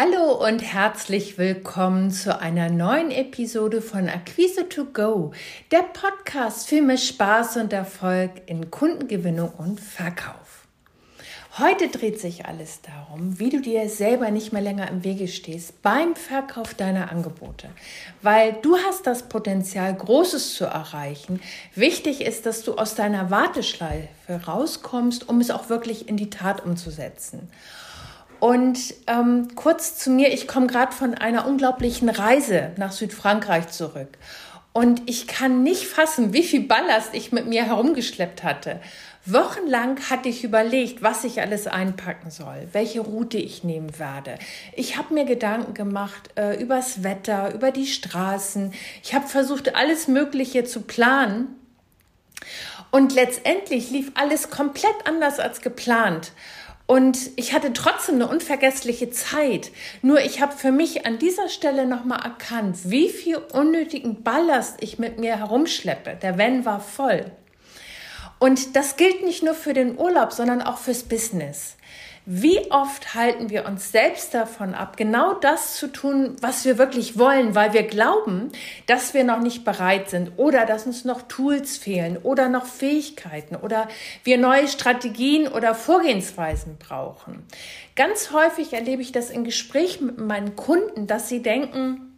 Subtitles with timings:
[0.00, 5.32] Hallo und herzlich willkommen zu einer neuen Episode von Acquise to Go,
[5.72, 10.68] der Podcast für mehr Spaß und Erfolg in Kundengewinnung und Verkauf.
[11.58, 15.82] Heute dreht sich alles darum, wie du dir selber nicht mehr länger im Wege stehst
[15.82, 17.68] beim Verkauf deiner Angebote,
[18.22, 21.40] weil du hast das Potenzial, Großes zu erreichen.
[21.74, 26.64] Wichtig ist, dass du aus deiner Warteschleife rauskommst, um es auch wirklich in die Tat
[26.64, 27.50] umzusetzen.
[28.40, 34.18] Und ähm, kurz zu mir, ich komme gerade von einer unglaublichen Reise nach Südfrankreich zurück.
[34.72, 38.80] Und ich kann nicht fassen, wie viel Ballast ich mit mir herumgeschleppt hatte.
[39.24, 44.38] Wochenlang hatte ich überlegt, was ich alles einpacken soll, welche Route ich nehmen werde.
[44.74, 48.72] Ich habe mir Gedanken gemacht äh, übers Wetter, über die Straßen.
[49.02, 51.48] Ich habe versucht, alles Mögliche zu planen.
[52.90, 56.32] Und letztendlich lief alles komplett anders als geplant.
[56.88, 59.72] Und ich hatte trotzdem eine unvergessliche Zeit.
[60.00, 64.98] Nur ich habe für mich an dieser Stelle nochmal erkannt, wie viel unnötigen Ballast ich
[64.98, 66.16] mit mir herumschleppe.
[66.22, 67.30] Der Van war voll.
[68.38, 71.76] Und das gilt nicht nur für den Urlaub, sondern auch fürs Business.
[72.30, 77.18] Wie oft halten wir uns selbst davon ab, genau das zu tun, was wir wirklich
[77.18, 78.52] wollen, weil wir glauben,
[78.84, 83.56] dass wir noch nicht bereit sind oder dass uns noch Tools fehlen oder noch Fähigkeiten
[83.56, 83.88] oder
[84.24, 87.46] wir neue Strategien oder Vorgehensweisen brauchen.
[87.96, 92.08] Ganz häufig erlebe ich das in Gesprächen mit meinen Kunden, dass sie denken,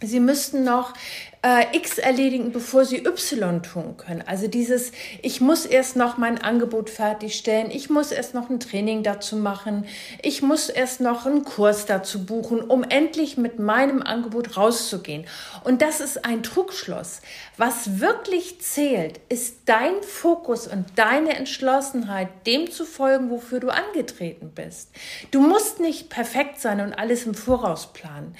[0.00, 0.94] Sie müssten noch
[1.42, 4.24] äh, X erledigen, bevor Sie Y tun können.
[4.26, 9.02] Also dieses, ich muss erst noch mein Angebot fertigstellen, ich muss erst noch ein Training
[9.02, 9.86] dazu machen,
[10.22, 15.26] ich muss erst noch einen Kurs dazu buchen, um endlich mit meinem Angebot rauszugehen.
[15.62, 17.20] Und das ist ein Trugschluss.
[17.56, 24.50] Was wirklich zählt, ist dein Fokus und deine Entschlossenheit, dem zu folgen, wofür du angetreten
[24.54, 24.90] bist.
[25.30, 28.34] Du musst nicht perfekt sein und alles im Voraus planen.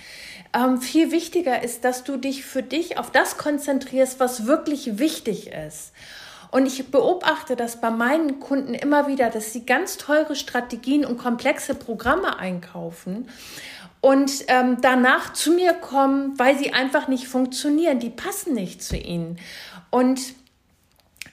[0.55, 5.49] Ähm, viel wichtiger ist, dass du dich für dich auf das konzentrierst, was wirklich wichtig
[5.49, 5.93] ist.
[6.51, 11.19] Und ich beobachte das bei meinen Kunden immer wieder, dass sie ganz teure Strategien und
[11.19, 13.29] komplexe Programme einkaufen
[14.01, 17.99] und ähm, danach zu mir kommen, weil sie einfach nicht funktionieren.
[17.99, 19.39] Die passen nicht zu ihnen.
[19.91, 20.21] Und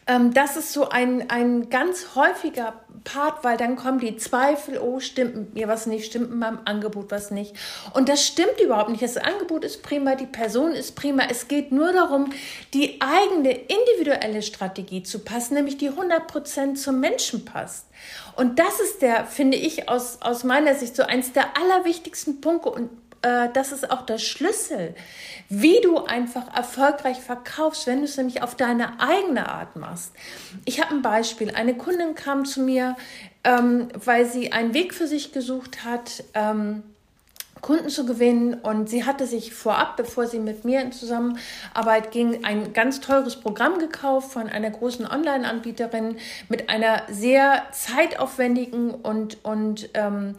[0.07, 2.73] ähm, das ist so ein, ein ganz häufiger
[3.03, 7.11] Part, weil dann kommen die Zweifel, oh, stimmt mir was nicht, stimmt mit meinem Angebot
[7.11, 7.55] was nicht.
[7.93, 9.01] Und das stimmt überhaupt nicht.
[9.01, 11.23] Das Angebot ist prima, die Person ist prima.
[11.29, 12.31] Es geht nur darum,
[12.73, 17.87] die eigene individuelle Strategie zu passen, nämlich die 100% zum Menschen passt.
[18.35, 22.69] Und das ist der, finde ich, aus, aus meiner Sicht so eins der allerwichtigsten Punkte
[22.69, 22.89] und
[23.25, 24.93] äh, das ist auch der Schlüssel,
[25.49, 30.11] wie du einfach erfolgreich verkaufst, wenn du es nämlich auf deine eigene Art machst.
[30.65, 31.51] Ich habe ein Beispiel.
[31.51, 32.95] Eine Kundin kam zu mir,
[33.43, 36.23] ähm, weil sie einen Weg für sich gesucht hat.
[36.35, 36.83] Ähm,
[37.61, 38.53] Kunden zu gewinnen.
[38.53, 43.37] Und sie hatte sich vorab, bevor sie mit mir in Zusammenarbeit ging, ein ganz teures
[43.37, 50.35] Programm gekauft von einer großen Online-Anbieterin mit einer sehr zeitaufwendigen und, und ähm,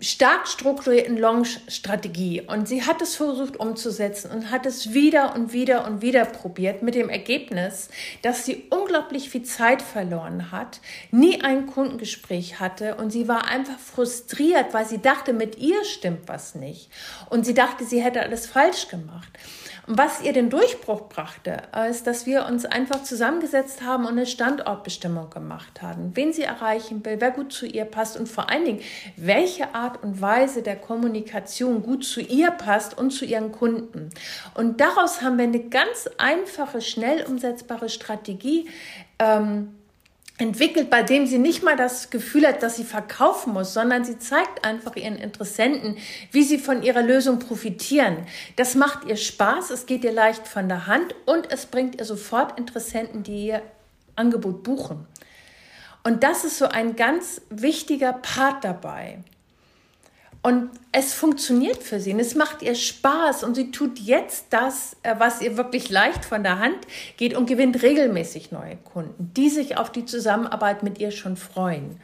[0.00, 5.86] stark strukturierten Launch-Strategie und sie hat es versucht umzusetzen und hat es wieder und wieder
[5.86, 7.88] und wieder probiert mit dem Ergebnis,
[8.22, 13.78] dass sie unglaublich viel Zeit verloren hat, nie ein Kundengespräch hatte und sie war einfach
[13.78, 16.90] frustriert, weil sie dachte, mit ihr stimmt was nicht
[17.28, 19.32] und sie dachte, sie hätte alles falsch gemacht.
[19.90, 25.30] Was ihr den Durchbruch brachte, ist, dass wir uns einfach zusammengesetzt haben und eine Standortbestimmung
[25.30, 28.80] gemacht haben, wen sie erreichen will, wer gut zu ihr passt und vor allen Dingen,
[29.16, 34.10] welche Art und Weise der Kommunikation gut zu ihr passt und zu ihren Kunden.
[34.52, 38.68] Und daraus haben wir eine ganz einfache, schnell umsetzbare Strategie
[39.18, 39.77] ähm,
[40.38, 44.18] entwickelt, bei dem sie nicht mal das Gefühl hat, dass sie verkaufen muss, sondern sie
[44.18, 45.96] zeigt einfach ihren Interessenten,
[46.30, 48.18] wie sie von ihrer Lösung profitieren.
[48.56, 52.04] Das macht ihr Spaß, es geht ihr leicht von der Hand und es bringt ihr
[52.04, 53.62] sofort Interessenten, die ihr
[54.14, 55.06] Angebot buchen.
[56.04, 59.18] Und das ist so ein ganz wichtiger Part dabei.
[60.48, 64.96] Und es funktioniert für sie und es macht ihr Spaß und sie tut jetzt das,
[65.02, 66.78] äh, was ihr wirklich leicht von der Hand
[67.18, 72.00] geht und gewinnt regelmäßig neue Kunden, die sich auf die Zusammenarbeit mit ihr schon freuen.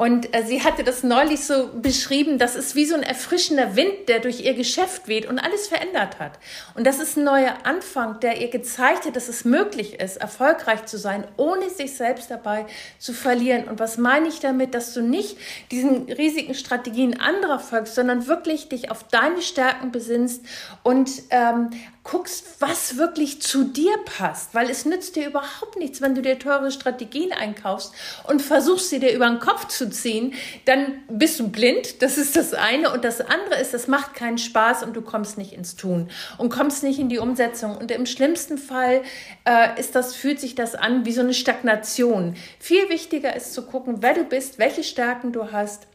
[0.00, 4.08] Und äh, sie hatte das neulich so beschrieben, das ist wie so ein erfrischender Wind,
[4.08, 6.38] der durch ihr Geschäft weht und alles verändert hat.
[6.74, 10.86] Und das ist ein neuer Anfang, der ihr gezeigt hat, dass es möglich ist, erfolgreich
[10.86, 12.64] zu sein, ohne sich selbst dabei
[12.98, 13.64] zu verlieren.
[13.64, 15.36] Und was meine ich damit, dass du nicht
[15.70, 20.46] diesen riesigen Strategien anderer folgst, sondern wirklich dich auf deine Stärken besinnst
[20.82, 21.68] und ähm,
[22.10, 26.38] guckst, was wirklich zu dir passt, weil es nützt dir überhaupt nichts, wenn du dir
[26.38, 27.94] teure Strategien einkaufst
[28.26, 30.34] und versuchst sie dir über den Kopf zu ziehen,
[30.64, 34.38] dann bist du blind, das ist das eine und das andere ist, das macht keinen
[34.38, 38.06] Spaß und du kommst nicht ins Tun und kommst nicht in die Umsetzung und im
[38.06, 39.02] schlimmsten Fall
[39.44, 42.34] äh, ist das, fühlt sich das an wie so eine Stagnation.
[42.58, 45.86] Viel wichtiger ist zu gucken, wer du bist, welche Stärken du hast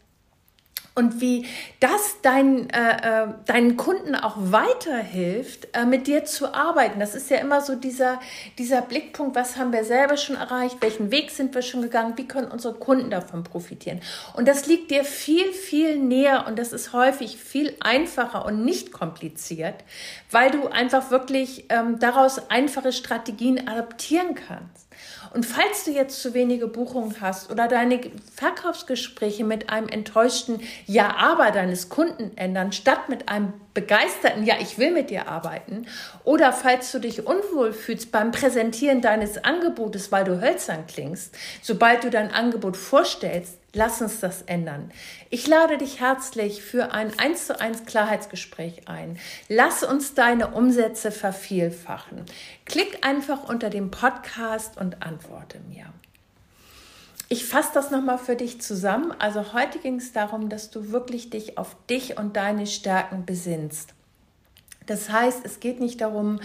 [0.95, 1.45] und wie
[1.81, 7.01] das dein, äh, äh, deinen Kunden auch weiterhilft, äh, mit dir zu arbeiten.
[7.01, 8.21] Das ist ja immer so dieser,
[8.57, 12.27] dieser Blickpunkt, was haben wir selber schon erreicht, welchen Weg sind wir schon gegangen, wie
[12.27, 13.99] können unsere Kunden davon profitieren.
[14.35, 18.93] Und das liegt dir viel, viel näher und das ist häufig viel einfacher und nicht
[18.93, 19.83] kompliziert,
[20.31, 24.87] weil du einfach wirklich ähm, daraus einfache Strategien adaptieren kannst.
[25.35, 27.99] Und falls du jetzt zu wenige Buchungen hast oder deine
[28.33, 34.79] Verkaufsgespräche mit einem enttäuschten Ja, aber deines Kunden ändern, statt mit einem begeisterten Ja, ich
[34.79, 35.85] will mit dir arbeiten,
[36.23, 42.03] oder falls du dich unwohl fühlst beim Präsentieren deines Angebotes, weil du hölzern klingst, sobald
[42.03, 44.89] du dein Angebot vorstellst, Lass uns das ändern.
[45.29, 49.19] Ich lade dich herzlich für ein 1 zu 1 Klarheitsgespräch ein.
[49.49, 52.23] Lass uns deine Umsätze vervielfachen.
[52.63, 55.87] Klick einfach unter dem Podcast und antworte mir.
[57.27, 59.13] Ich fasse das nochmal für dich zusammen.
[59.17, 63.93] Also heute ging es darum, dass du wirklich dich auf dich und deine Stärken besinnst.
[64.85, 66.39] Das heißt, es geht nicht darum,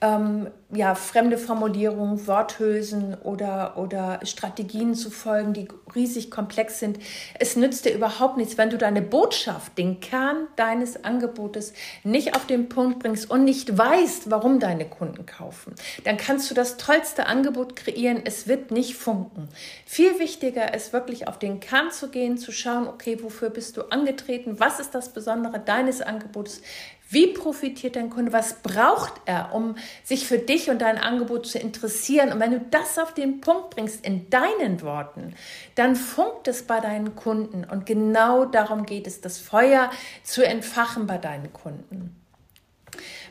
[0.00, 6.98] ähm, ja, fremde Formulierungen, Worthülsen oder, oder Strategien zu folgen, die riesig komplex sind.
[7.38, 11.72] Es nützt dir überhaupt nichts, wenn du deine Botschaft, den Kern deines Angebotes
[12.04, 15.74] nicht auf den Punkt bringst und nicht weißt, warum deine Kunden kaufen.
[16.04, 19.48] Dann kannst du das tollste Angebot kreieren, es wird nicht funken.
[19.84, 23.82] Viel wichtiger ist wirklich auf den Kern zu gehen, zu schauen, okay, wofür bist du
[23.90, 26.60] angetreten, was ist das Besondere deines Angebots,
[27.10, 28.32] wie profitiert dein Kunde?
[28.32, 32.32] Was braucht er, um sich für dich und dein Angebot zu interessieren?
[32.32, 35.34] Und wenn du das auf den Punkt bringst in deinen Worten,
[35.74, 37.64] dann funkt es bei deinen Kunden.
[37.64, 39.90] Und genau darum geht es, das Feuer
[40.22, 42.14] zu entfachen bei deinen Kunden.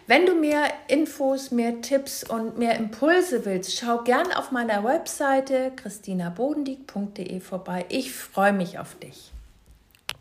[0.07, 5.71] Wenn du mehr Infos, mehr Tipps und mehr Impulse willst, schau gern auf meiner Webseite
[5.75, 7.85] christinabodendieck.de vorbei.
[7.89, 9.33] Ich freue mich auf dich.